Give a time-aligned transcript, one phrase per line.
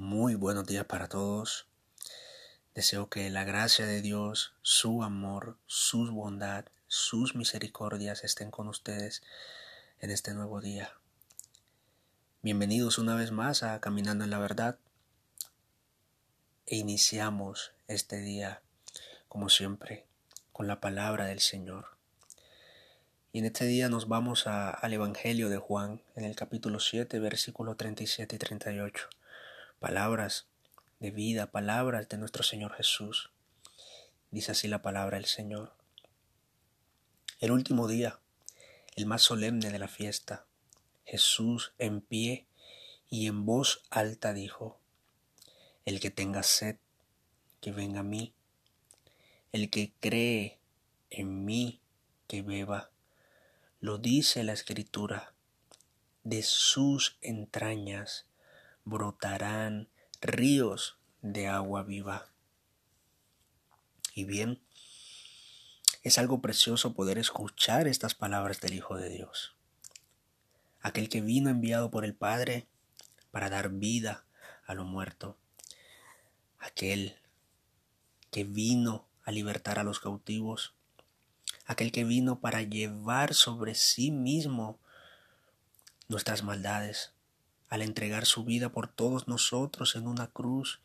[0.00, 1.66] Muy buenos días para todos.
[2.72, 9.24] Deseo que la gracia de Dios, su amor, su bondad, sus misericordias estén con ustedes
[9.98, 10.92] en este nuevo día.
[12.42, 14.78] Bienvenidos una vez más a Caminando en la Verdad.
[16.66, 18.62] E iniciamos este día,
[19.28, 20.06] como siempre,
[20.52, 21.86] con la palabra del Señor.
[23.32, 27.74] Y en este día nos vamos al Evangelio de Juan, en el capítulo 7, versículo
[27.74, 29.08] 37 y 38
[29.78, 30.46] palabras
[30.98, 33.30] de vida, palabras de nuestro Señor Jesús.
[34.30, 35.72] Dice así la palabra del Señor.
[37.40, 38.18] El último día,
[38.96, 40.46] el más solemne de la fiesta,
[41.04, 42.46] Jesús en pie
[43.08, 44.78] y en voz alta dijo,
[45.84, 46.76] El que tenga sed,
[47.60, 48.34] que venga a mí.
[49.52, 50.58] El que cree
[51.10, 51.80] en mí,
[52.26, 52.90] que beba.
[53.80, 55.32] Lo dice la Escritura,
[56.24, 58.26] de sus entrañas
[58.88, 59.88] brotarán
[60.20, 62.30] ríos de agua viva.
[64.14, 64.60] Y bien,
[66.02, 69.54] es algo precioso poder escuchar estas palabras del Hijo de Dios.
[70.80, 72.66] Aquel que vino enviado por el Padre
[73.30, 74.24] para dar vida
[74.64, 75.36] a lo muerto.
[76.58, 77.16] Aquel
[78.30, 80.74] que vino a libertar a los cautivos.
[81.66, 84.80] Aquel que vino para llevar sobre sí mismo
[86.08, 87.12] nuestras maldades
[87.68, 90.80] al entregar su vida por todos nosotros en una cruz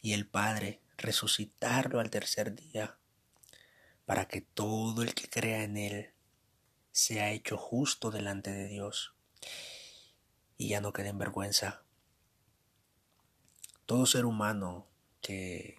[0.00, 2.96] y el Padre resucitarlo al tercer día
[4.04, 6.10] para que todo el que crea en Él
[6.92, 9.14] sea hecho justo delante de Dios
[10.56, 11.82] y ya no quede en vergüenza.
[13.84, 14.86] Todo ser humano
[15.20, 15.78] que,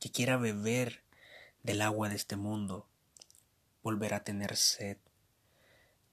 [0.00, 1.04] que quiera beber
[1.62, 2.88] del agua de este mundo
[3.82, 4.98] volverá a tener sed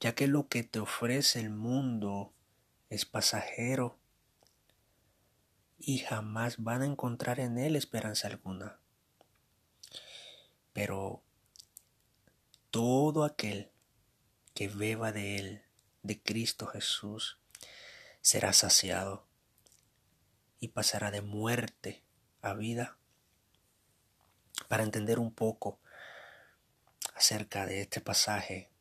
[0.04, 2.34] ya que lo que te ofrece el mundo
[2.90, 3.98] es pasajero
[5.80, 8.82] y jamás van a encontrar en él esperanza alguna.
[10.74, 11.24] Pero
[12.70, 13.72] todo aquel
[14.54, 15.64] que beba de él,
[16.02, 17.40] de Cristo Jesús,
[18.20, 19.26] será saciado
[20.60, 22.04] y pasará de muerte
[22.42, 22.98] a vida.
[24.68, 25.80] Para entender un poco
[27.16, 28.73] acerca de este pasaje,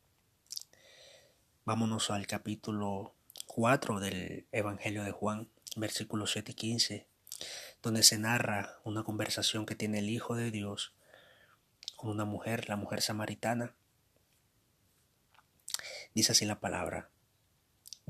[1.65, 3.15] Vámonos al capítulo
[3.45, 5.47] 4 del Evangelio de Juan,
[5.77, 7.07] versículos 7 y 15,
[7.81, 10.93] donde se narra una conversación que tiene el Hijo de Dios
[11.95, 13.75] con una mujer, la mujer samaritana.
[16.13, 17.09] Dice así la palabra.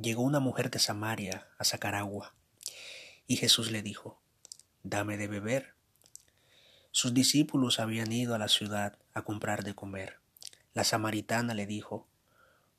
[0.01, 2.33] Llegó una mujer de Samaria a sacar agua,
[3.27, 4.19] y Jesús le dijo,
[4.81, 5.75] Dame de beber.
[6.89, 10.17] Sus discípulos habían ido a la ciudad a comprar de comer.
[10.73, 12.07] La samaritana le dijo,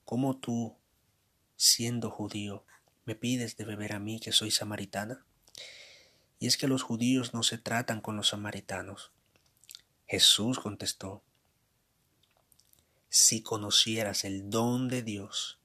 [0.04, 0.76] ¿Cómo tú,
[1.56, 2.66] siendo judío,
[3.06, 5.24] me pides de beber a mí que soy samaritana?
[6.38, 9.12] Y es que los judíos no se tratan con los samaritanos.
[10.06, 11.22] Jesús contestó,
[13.08, 15.58] si conocieras el don de Dios,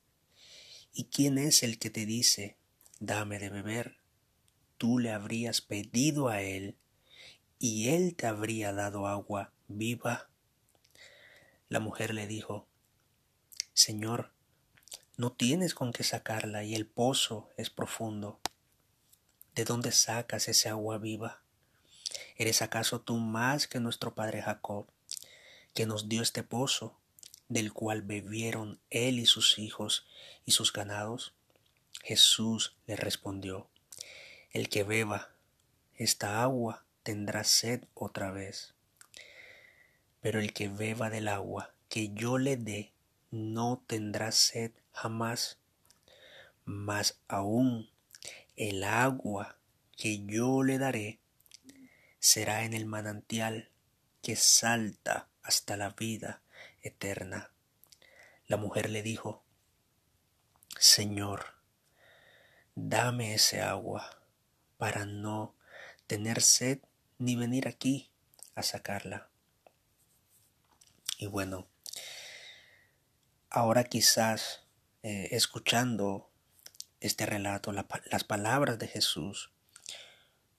[0.93, 2.55] ¿y quién es el que te dice,
[2.99, 3.97] dame de beber?
[4.77, 6.77] Tú le habrías pedido a él,
[7.57, 10.29] y él te habría dado agua viva.
[11.67, 12.68] La mujer le dijo,
[13.79, 14.33] Señor,
[15.15, 18.41] no tienes con qué sacarla y el pozo es profundo.
[19.55, 21.43] ¿De dónde sacas ese agua viva?
[22.35, 24.87] ¿Eres acaso tú más que nuestro padre Jacob,
[25.73, 26.99] que nos dio este pozo,
[27.47, 30.05] del cual bebieron él y sus hijos
[30.45, 31.33] y sus ganados?
[32.03, 33.69] Jesús le respondió,
[34.51, 35.29] El que beba
[35.95, 38.73] esta agua tendrá sed otra vez,
[40.19, 42.91] pero el que beba del agua que yo le dé
[43.31, 45.59] no tendrá sed jamás,
[46.65, 47.89] mas aún
[48.55, 49.57] el agua
[49.95, 51.19] que yo le daré
[52.19, 53.71] será en el manantial
[54.21, 56.41] que salta hasta la vida
[56.81, 57.51] eterna.
[58.47, 59.43] La mujer le dijo,
[60.77, 61.55] Señor,
[62.75, 64.23] dame ese agua
[64.77, 65.55] para no
[66.07, 66.79] tener sed
[67.17, 68.11] ni venir aquí
[68.55, 69.29] a sacarla.
[71.17, 71.67] Y bueno,
[73.51, 74.61] Ahora quizás
[75.01, 76.29] eh, escuchando
[76.99, 79.51] este relato, las palabras de Jesús,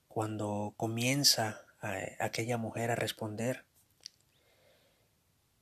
[0.08, 3.64] cuando comienza eh, aquella mujer a responder,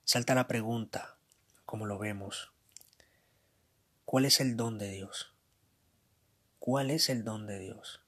[0.04, 1.18] salta la pregunta,
[1.66, 2.50] como lo vemos,
[4.06, 5.34] ¿cuál es el don de Dios?
[6.58, 8.00] ¿Cuál es el don de Dios?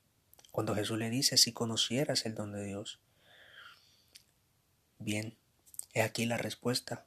[0.51, 3.01] Cuando Jesús le dice, si conocieras el don de Dios.
[4.99, 5.37] Bien,
[5.93, 7.05] he aquí la respuesta.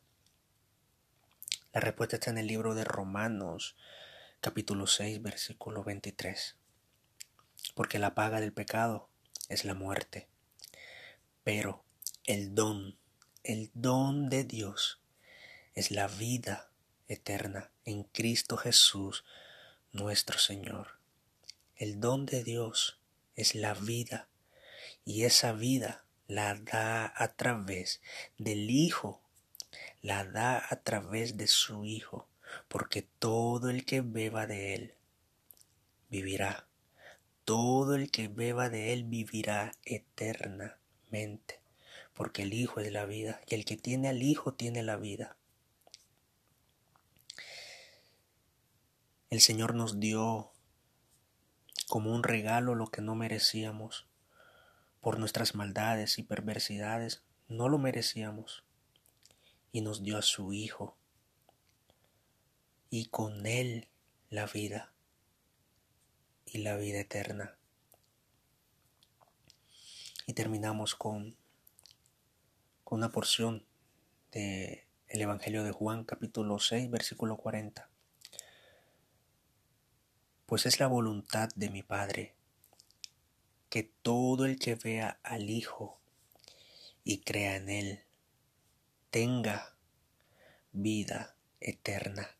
[1.74, 3.76] La respuesta está en el libro de Romanos,
[4.42, 6.56] capítulo 6, versículo 23.
[7.74, 9.10] porque la paga del pecado
[9.50, 10.28] es la muerte.
[11.44, 11.84] Pero
[12.26, 12.96] el don,
[13.44, 15.02] el don de Dios
[15.74, 16.70] es la vida
[17.08, 19.26] eterna en Cristo Jesús,
[19.92, 21.00] nuestro Señor.
[21.76, 23.00] El don de Dios
[23.36, 24.28] es la vida
[25.06, 28.00] y esa vida la da a través
[28.38, 29.23] del Hijo,
[30.02, 32.28] la da a través de su Hijo,
[32.68, 34.94] porque todo el que beba de Él
[36.10, 36.68] vivirá.
[37.46, 41.60] Todo el que beba de Él vivirá eternamente,
[42.14, 45.38] porque el Hijo es la vida, y el que tiene al Hijo tiene la vida.
[49.30, 50.52] El Señor nos dio
[51.88, 54.08] como un regalo lo que no merecíamos
[55.02, 58.64] por nuestras maldades y perversidades, no lo merecíamos,
[59.74, 60.96] y nos dio a su Hijo,
[62.92, 63.90] y con Él
[64.30, 64.94] la vida
[66.46, 67.58] y la vida eterna.
[70.28, 71.36] Y terminamos con,
[72.84, 73.66] con una porción
[74.32, 77.90] del el Evangelio de Juan capítulo 6 versículo 40.
[80.46, 82.36] Pues es la voluntad de mi Padre
[83.72, 85.98] que todo el que vea al Hijo
[87.04, 88.04] y crea en Él
[89.14, 89.76] tenga
[90.72, 92.36] vida eterna,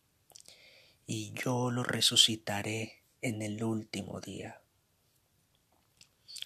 [1.06, 4.60] y yo lo resucitaré en el último día.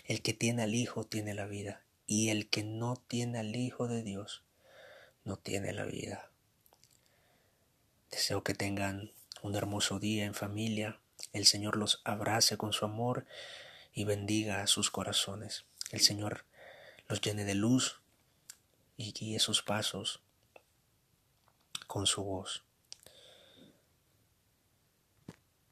[0.04, 3.88] El que tiene al Hijo tiene la vida, y el que no tiene al Hijo
[3.88, 4.44] de Dios
[5.24, 6.30] no tiene la vida.
[8.12, 11.00] Deseo que tengan un hermoso día en familia,
[11.32, 13.26] el Señor los abrace con su amor
[13.94, 15.64] y bendiga a sus corazones.
[15.90, 16.44] El Señor
[17.08, 18.02] los llene de luz
[18.98, 20.22] y guíe sus pasos
[21.88, 22.67] con su voz.